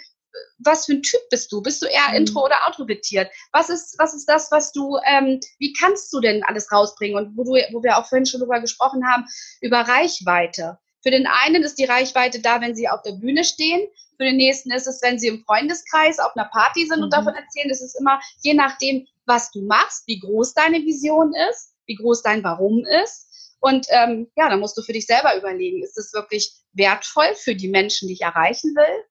[0.59, 1.63] was für ein Typ bist du?
[1.63, 2.17] Bist du eher mhm.
[2.17, 3.31] intro oder outrovitiert?
[3.53, 7.17] Was ist, was ist das, was du, ähm, wie kannst du denn alles rausbringen?
[7.17, 9.25] Und wo du, wo wir auch vorhin schon drüber gesprochen haben,
[9.61, 10.79] über Reichweite.
[11.03, 13.89] Für den einen ist die Reichweite da, wenn sie auf der Bühne stehen.
[14.17, 17.05] Für den nächsten ist es, wenn sie im Freundeskreis auf einer Party sind mhm.
[17.05, 17.71] und davon erzählen.
[17.71, 22.23] Es ist immer je nachdem, was du machst, wie groß deine Vision ist, wie groß
[22.23, 23.27] dein Warum ist.
[23.61, 27.55] Und ähm, ja, da musst du für dich selber überlegen, ist es wirklich wertvoll für
[27.55, 29.05] die Menschen, die ich erreichen will?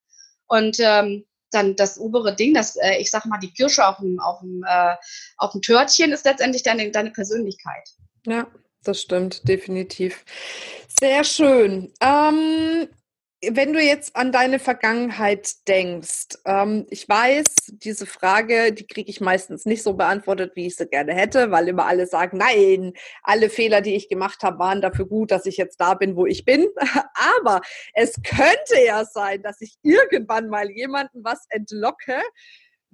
[0.48, 4.20] Und ähm, dann das obere Ding, das, äh, ich sag mal, die Kirsche auf dem,
[4.20, 4.96] auf dem, äh,
[5.38, 7.90] auf dem Törtchen ist letztendlich deine, deine Persönlichkeit.
[8.26, 8.48] Ja,
[8.84, 10.24] das stimmt, definitiv.
[11.00, 11.94] Sehr schön.
[12.02, 12.88] Ähm,
[13.52, 19.22] wenn du jetzt an deine Vergangenheit denkst, ähm, ich weiß, diese Frage, die kriege ich
[19.22, 23.50] meistens nicht so beantwortet, wie ich sie gerne hätte, weil immer alle sagen, nein, alle
[23.50, 26.46] Fehler, die ich gemacht habe, waren dafür gut, dass ich jetzt da bin, wo ich
[26.46, 26.68] bin.
[27.38, 27.62] Aber
[27.94, 32.22] es könnte ja sein, dass ich irgendwann mal jemanden was entlocke,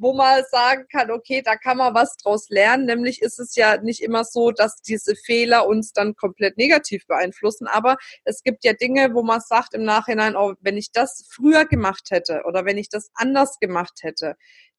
[0.02, 2.86] wo man sagen kann, okay, da kann man was draus lernen.
[2.86, 7.68] Nämlich ist es ja nicht immer so, dass diese Fehler uns dann komplett negativ beeinflussen.
[7.68, 11.66] Aber es gibt ja Dinge, wo man sagt im Nachhinein, oh, wenn ich das früher
[11.66, 14.36] gemacht hätte oder wenn ich das anders gemacht hätte,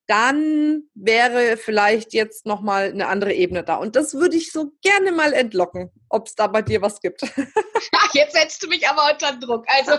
[0.09, 3.77] dann wäre vielleicht jetzt nochmal eine andere Ebene da.
[3.77, 7.23] Und das würde ich so gerne mal entlocken, ob es da bei dir was gibt.
[8.13, 9.65] jetzt setzt du mich aber unter Druck.
[9.69, 9.93] Also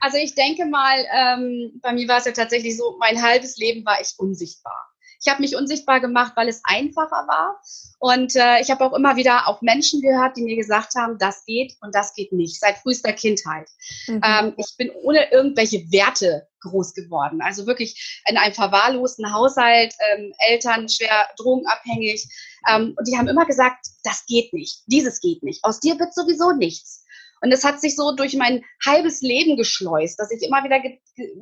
[0.00, 3.84] Also ich denke mal, ähm, bei mir war es ja tatsächlich so, mein halbes Leben
[3.84, 4.90] war ich unsichtbar.
[5.22, 7.60] Ich habe mich unsichtbar gemacht, weil es einfacher war.
[7.98, 11.44] Und äh, ich habe auch immer wieder auf Menschen gehört, die mir gesagt haben, das
[11.44, 13.68] geht und das geht nicht, seit frühester Kindheit.
[14.06, 14.22] Mhm.
[14.24, 17.42] Ähm, ich bin ohne irgendwelche Werte groß geworden.
[17.42, 22.26] Also wirklich in einem verwahrlosten Haushalt, ähm, Eltern schwer drogenabhängig.
[22.70, 26.14] Ähm, und die haben immer gesagt, das geht nicht, dieses geht nicht, aus dir wird
[26.14, 27.04] sowieso nichts.
[27.42, 30.80] Und es hat sich so durch mein halbes Leben geschleust, dass ich immer wieder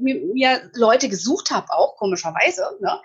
[0.00, 3.00] mir Leute gesucht habe, auch komischerweise, ne,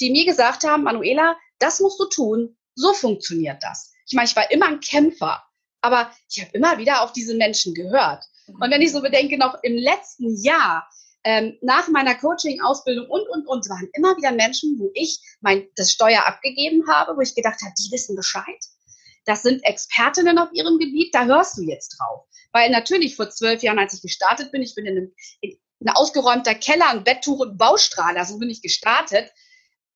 [0.00, 3.92] die mir gesagt haben, Manuela, das musst du tun, so funktioniert das.
[4.06, 5.42] Ich meine, ich war immer ein Kämpfer,
[5.82, 8.24] aber ich habe immer wieder auf diese Menschen gehört.
[8.46, 10.88] Und wenn ich so bedenke, noch im letzten Jahr,
[11.24, 15.92] ähm, nach meiner Coaching-Ausbildung und, und, und, waren immer wieder Menschen, wo ich mein, das
[15.92, 18.44] Steuer abgegeben habe, wo ich gedacht habe, die wissen Bescheid.
[19.26, 22.24] Das sind Expertinnen auf ihrem Gebiet, da hörst du jetzt drauf.
[22.52, 25.94] Weil natürlich vor zwölf Jahren, als ich gestartet bin, ich bin in einem, in ein
[25.94, 29.30] ausgeräumter Keller, ein Betttuch und Baustrahler, so bin ich gestartet.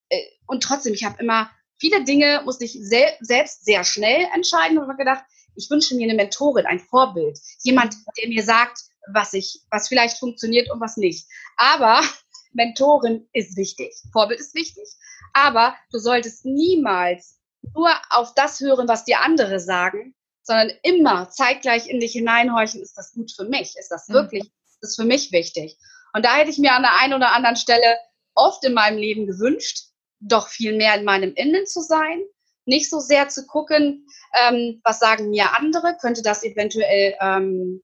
[0.08, 4.78] Äh, und trotzdem, ich habe immer viele Dinge, musste ich sel selbst sehr schnell entscheiden
[4.78, 5.24] und habe gedacht,
[5.56, 8.78] ich wünsche mir eine Mentorin, ein Vorbild, jemand, der mir sagt,
[9.12, 11.26] was ich, was vielleicht funktioniert und was nicht.
[11.56, 12.00] Aber
[12.52, 14.86] Mentorin ist wichtig, Vorbild ist wichtig.
[15.32, 17.38] Aber du solltest niemals
[17.74, 22.96] nur auf das hören, was dir andere sagen, sondern immer zeitgleich in dich hineinhorchen, ist
[22.96, 23.76] das gut für mich?
[23.76, 24.14] Ist das mhm.
[24.14, 25.78] wirklich, ist das für mich wichtig?
[26.12, 27.96] Und da hätte ich mir an der einen oder anderen Stelle
[28.34, 29.86] oft in meinem Leben gewünscht,
[30.20, 32.22] doch viel mehr in meinem Innen zu sein,
[32.64, 34.06] nicht so sehr zu gucken,
[34.38, 37.82] ähm, was sagen mir andere, könnte das eventuell, ähm,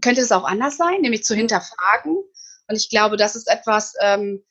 [0.00, 2.16] könnte es auch anders sein, nämlich zu hinterfragen.
[2.68, 4.44] Und ich glaube, das ist etwas, ähm,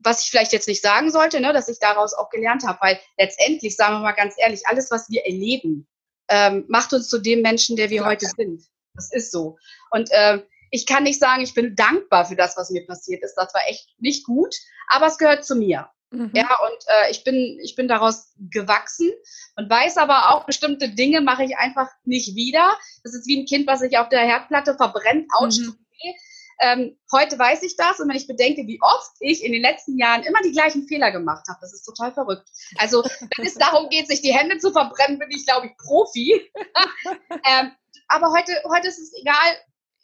[0.00, 3.00] was ich vielleicht jetzt nicht sagen sollte, ne, dass ich daraus auch gelernt habe, weil
[3.18, 5.86] letztendlich, sagen wir mal ganz ehrlich, alles, was wir erleben,
[6.30, 8.62] ähm, macht uns zu dem Menschen, der wir heute sind.
[8.94, 9.58] Das ist so.
[9.90, 13.34] Und ähm, ich kann nicht sagen, ich bin dankbar für das, was mir passiert ist.
[13.34, 14.54] Das war echt nicht gut,
[14.88, 15.88] aber es gehört zu mir.
[16.10, 16.30] Mhm.
[16.34, 19.10] Ja, und äh, ich bin, ich bin daraus gewachsen
[19.56, 22.76] und weiß aber auch, bestimmte Dinge mache ich einfach nicht wieder.
[23.04, 25.76] Das ist wie ein Kind, was sich auf der Herdplatte verbrennt, ouch, mhm.
[26.62, 29.96] Ähm, heute weiß ich das und wenn ich bedenke, wie oft ich in den letzten
[29.96, 32.46] Jahren immer die gleichen Fehler gemacht habe, das ist total verrückt.
[32.76, 33.02] Also
[33.36, 36.32] wenn es darum geht, sich die Hände zu verbrennen, bin ich, glaube ich, Profi.
[37.46, 37.72] ähm,
[38.08, 39.56] aber heute, heute ist es egal.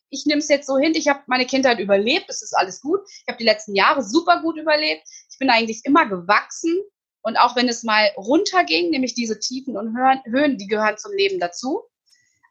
[0.08, 3.00] Ich nehme es jetzt so hin, ich habe meine Kindheit überlebt, es ist alles gut.
[3.06, 5.06] Ich habe die letzten Jahre super gut überlebt.
[5.30, 6.80] Ich bin eigentlich immer gewachsen.
[7.20, 11.40] Und auch wenn es mal runterging, nämlich diese Tiefen und Höhen, die gehören zum Leben
[11.40, 11.82] dazu.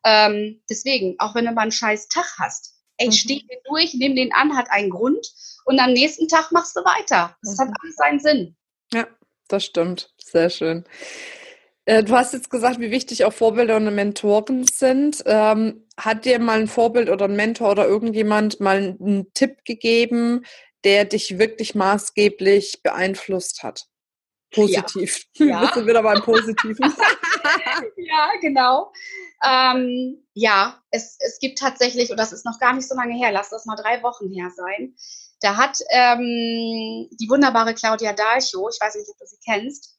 [0.03, 3.11] Ähm, deswegen, auch wenn du mal einen scheiß Tag hast, Ey, mhm.
[3.11, 5.27] steh den durch, nimm den an, hat einen Grund
[5.65, 7.35] und am nächsten Tag machst du weiter.
[7.41, 7.61] Das mhm.
[7.61, 8.55] hat alles seinen Sinn.
[8.93, 9.07] Ja,
[9.47, 10.13] das stimmt.
[10.17, 10.85] Sehr schön.
[11.85, 15.23] Äh, du hast jetzt gesagt, wie wichtig auch Vorbilder und Mentoren sind.
[15.25, 20.45] Ähm, hat dir mal ein Vorbild oder ein Mentor oder irgendjemand mal einen Tipp gegeben,
[20.83, 23.85] der dich wirklich maßgeblich beeinflusst hat?
[24.51, 25.25] Positiv.
[25.35, 25.45] Ja.
[25.45, 25.61] ja.
[25.61, 26.77] Wir sind wieder beim Positiven.
[27.97, 28.91] ja, genau.
[29.47, 33.31] Ähm, ja, es, es gibt tatsächlich, und das ist noch gar nicht so lange her,
[33.31, 34.95] lass das mal drei Wochen her sein,
[35.41, 39.97] da hat ähm, die wunderbare Claudia Dalcho, ich weiß nicht, ob du sie kennst,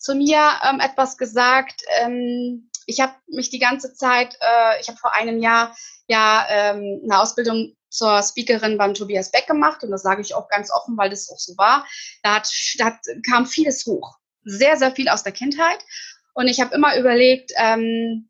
[0.00, 1.82] zu mir ähm, etwas gesagt.
[2.00, 5.76] Ähm, ich habe mich die ganze Zeit, äh, ich habe vor einem Jahr
[6.08, 10.48] ja ähm, eine Ausbildung zur Speakerin beim Tobias Beck gemacht und das sage ich auch
[10.48, 11.86] ganz offen, weil das auch so war.
[12.22, 12.48] Da, hat,
[12.78, 12.98] da
[13.28, 15.84] kam vieles hoch, sehr, sehr viel aus der Kindheit
[16.34, 18.29] und ich habe immer überlegt, ähm,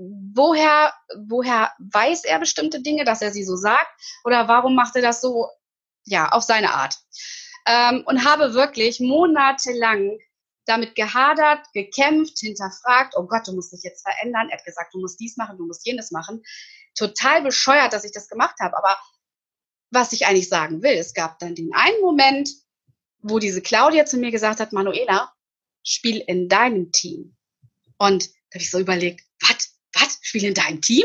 [0.00, 0.92] woher,
[1.26, 3.90] woher weiß er bestimmte Dinge, dass er sie so sagt
[4.24, 5.48] oder warum macht er das so,
[6.04, 6.96] ja, auf seine Art.
[7.66, 10.18] Ähm, und habe wirklich monatelang
[10.64, 14.48] damit gehadert, gekämpft, hinterfragt, oh Gott, du musst dich jetzt verändern.
[14.48, 16.42] Er hat gesagt, du musst dies machen, du musst jenes machen.
[16.94, 18.76] Total bescheuert, dass ich das gemacht habe.
[18.76, 18.98] Aber
[19.90, 22.50] was ich eigentlich sagen will, es gab dann den einen Moment,
[23.18, 25.32] wo diese Claudia zu mir gesagt hat, Manuela,
[25.82, 27.36] spiel in deinem Team.
[27.98, 29.79] Und da habe ich so überlegt, was,
[30.30, 31.04] was, spiel in deinem Team?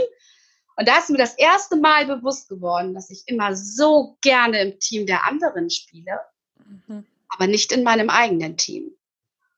[0.78, 4.80] Und da ist mir das erste Mal bewusst geworden, dass ich immer so gerne im
[4.80, 6.20] Team der anderen spiele,
[6.58, 7.06] mhm.
[7.30, 8.92] aber nicht in meinem eigenen Team.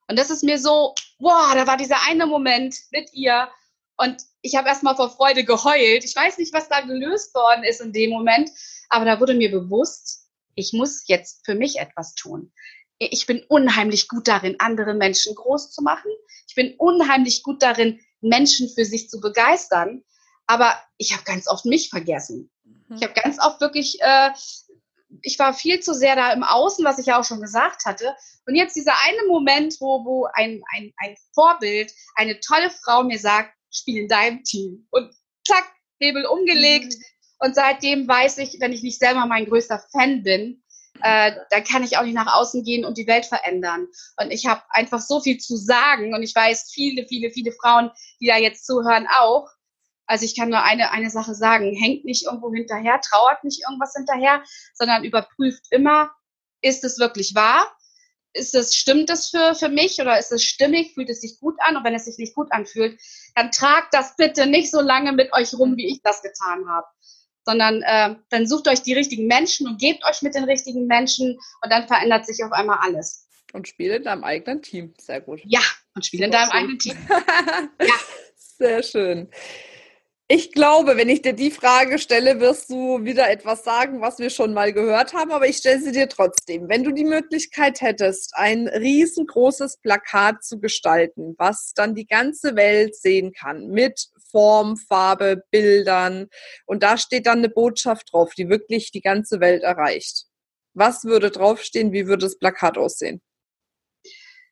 [0.08, 3.50] Und das ist mir so, wow, da war dieser eine Moment mit ihr
[3.98, 6.04] und ich habe erstmal vor Freude geheult.
[6.04, 8.52] Ich weiß nicht, was da gelöst worden ist in dem Moment,
[8.90, 12.52] aber da wurde mir bewusst, ich muss jetzt für mich etwas tun.
[13.00, 16.12] Ich bin unheimlich gut darin, andere Menschen groß zu machen.
[16.48, 20.04] Ich bin unheimlich gut darin, Menschen für sich zu begeistern.
[20.46, 22.50] Aber ich habe ganz oft mich vergessen.
[22.64, 22.98] Mhm.
[22.98, 24.32] Ich habe ganz oft wirklich äh,
[25.22, 28.16] ich war viel zu sehr da im Außen, was ich ja auch schon gesagt hatte.
[28.46, 33.20] Und jetzt dieser eine Moment, wo, wo ein, ein, ein Vorbild, eine tolle Frau mir
[33.20, 34.88] sagt, spiel in deinem Team.
[34.92, 35.14] Und
[35.46, 35.66] zack,
[36.00, 36.94] Hebel umgelegt.
[36.94, 37.04] Mhm.
[37.40, 40.64] Und seitdem weiß ich, wenn ich nicht selber mein größter Fan bin,
[41.02, 43.88] äh, dann kann ich auch nicht nach außen gehen und die Welt verändern.
[44.20, 47.92] Und ich habe einfach so viel zu sagen und ich weiß, viele, viele, viele Frauen,
[48.22, 49.50] die da jetzt zuhören, auch.
[50.06, 53.94] Also ich kann nur eine, eine Sache sagen, hängt nicht irgendwo hinterher, trauert nicht irgendwas
[53.96, 54.42] hinterher,
[54.74, 56.12] sondern überprüft immer,
[56.62, 57.68] ist es wirklich wahr?
[58.34, 60.94] Ist es, stimmt es für, für mich oder ist es stimmig?
[60.94, 61.76] Fühlt es sich gut an?
[61.76, 63.00] Und wenn es sich nicht gut anfühlt,
[63.36, 66.88] dann tragt das bitte nicht so lange mit euch rum, wie ich das getan habe.
[67.48, 71.40] Sondern äh, dann sucht euch die richtigen Menschen und gebt euch mit den richtigen Menschen
[71.64, 73.26] und dann verändert sich auf einmal alles.
[73.54, 74.94] Und spiele in deinem eigenen Team.
[75.00, 75.40] Sehr gut.
[75.46, 75.62] Ja,
[75.96, 76.98] und spiele in deinem eigenen Team.
[77.82, 77.96] ja.
[78.36, 79.30] Sehr schön.
[80.30, 84.30] Ich glaube, wenn ich dir die Frage stelle, wirst du wieder etwas sagen, was wir
[84.30, 86.68] schon mal gehört haben, aber ich stelle sie dir trotzdem.
[86.68, 92.94] Wenn du die Möglichkeit hättest, ein riesengroßes Plakat zu gestalten, was dann die ganze Welt
[92.98, 96.28] sehen kann, mit Form, Farbe, Bildern,
[96.66, 100.26] und da steht dann eine Botschaft drauf, die wirklich die ganze Welt erreicht.
[100.74, 101.92] Was würde draufstehen?
[101.92, 103.22] Wie würde das Plakat aussehen?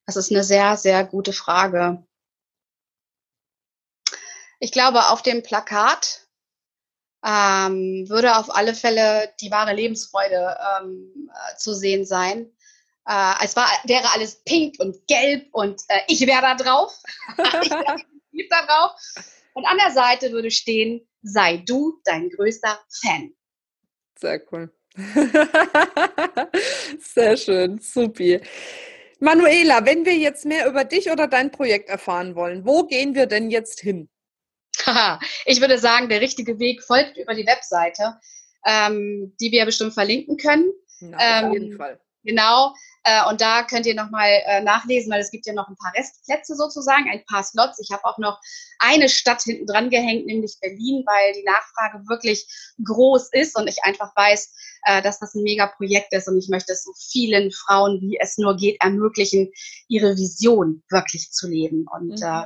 [0.06, 2.04] Das ist eine sehr, sehr gute Frage.
[4.60, 6.26] Ich glaube, auf dem Plakat
[7.26, 12.52] ähm, würde auf alle Fälle die wahre Lebensfreude ähm, äh, zu sehen sein.
[13.08, 17.02] Äh, es war, wäre alles pink und gelb und äh, ich wäre da drauf.
[17.62, 18.92] ich wäre da drauf.
[19.56, 23.34] Und an der Seite würde stehen, sei du dein größter Fan.
[24.20, 24.72] Sehr cool.
[27.00, 28.42] Sehr schön, supi.
[29.20, 33.28] Manuela, wenn wir jetzt mehr über dich oder dein Projekt erfahren wollen, wo gehen wir
[33.28, 34.10] denn jetzt hin?
[35.46, 38.20] ich würde sagen, der richtige Weg folgt über die Webseite,
[38.66, 40.70] ähm, die wir bestimmt verlinken können.
[41.00, 42.00] Na, auf ähm, jeden Fall.
[42.26, 42.74] Genau.
[43.04, 45.94] Äh, und da könnt ihr nochmal äh, nachlesen, weil es gibt ja noch ein paar
[45.96, 47.80] Restplätze sozusagen, ein paar Slots.
[47.80, 48.42] Ich habe auch noch
[48.80, 52.48] eine Stadt hinten dran gehängt, nämlich Berlin, weil die Nachfrage wirklich
[52.84, 54.54] groß ist und ich einfach weiß,
[54.86, 58.40] äh, dass das ein Mega-Projekt ist und ich möchte es so vielen Frauen, wie es
[58.40, 59.52] nur geht, ermöglichen,
[59.88, 61.86] ihre Vision wirklich zu leben.
[61.94, 62.24] Und mhm.
[62.24, 62.46] äh,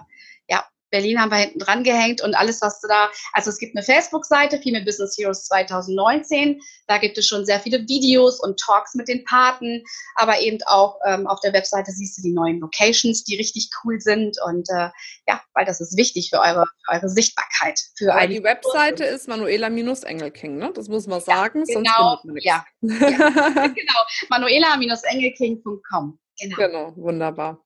[0.89, 3.83] Berlin haben wir hinten dran gehängt und alles, was du da, also es gibt eine
[3.83, 6.59] Facebook-Seite, Female Business Heroes 2019.
[6.87, 9.83] Da gibt es schon sehr viele Videos und Talks mit den Paten,
[10.15, 13.99] aber eben auch ähm, auf der Webseite siehst du die neuen Locations, die richtig cool
[13.99, 14.89] sind und äh,
[15.27, 17.79] ja, weil das ist wichtig für eure, für eure Sichtbarkeit.
[17.97, 20.71] Für aber die Webseite ist Manuela-Engelking, ne?
[20.73, 22.45] Das muss man sagen, ja, genau, sonst findet man nichts.
[22.45, 22.65] Ja,
[23.09, 23.99] ja genau,
[24.29, 26.19] manuela-engelking.com.
[26.39, 26.55] Genau.
[26.57, 27.59] genau, wunderbar.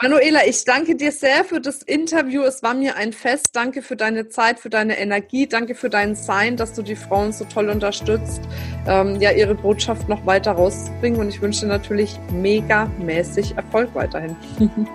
[0.00, 2.42] Manuela, ich danke dir sehr für das Interview.
[2.42, 3.50] Es war mir ein Fest.
[3.52, 5.46] Danke für deine Zeit, für deine Energie.
[5.46, 8.40] Danke für dein Sein, dass du die Frauen so toll unterstützt,
[8.86, 11.20] ähm, ja, ihre Botschaft noch weiter rauszubringen.
[11.20, 14.36] Und ich wünsche dir natürlich megamäßig Erfolg weiterhin.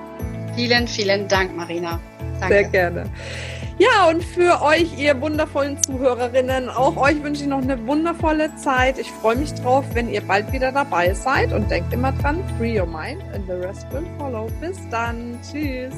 [0.55, 1.99] vielen, vielen Dank, Marina.
[2.39, 2.55] Danke.
[2.55, 3.03] Sehr gerne.
[3.79, 8.99] Ja, und für euch, ihr wundervollen Zuhörerinnen, auch euch wünsche ich noch eine wundervolle Zeit.
[8.99, 12.77] Ich freue mich drauf, wenn ihr bald wieder dabei seid und denkt immer dran, free
[12.77, 14.49] your mind and the rest will follow.
[14.59, 15.39] Bis dann.
[15.49, 15.93] Tschüss.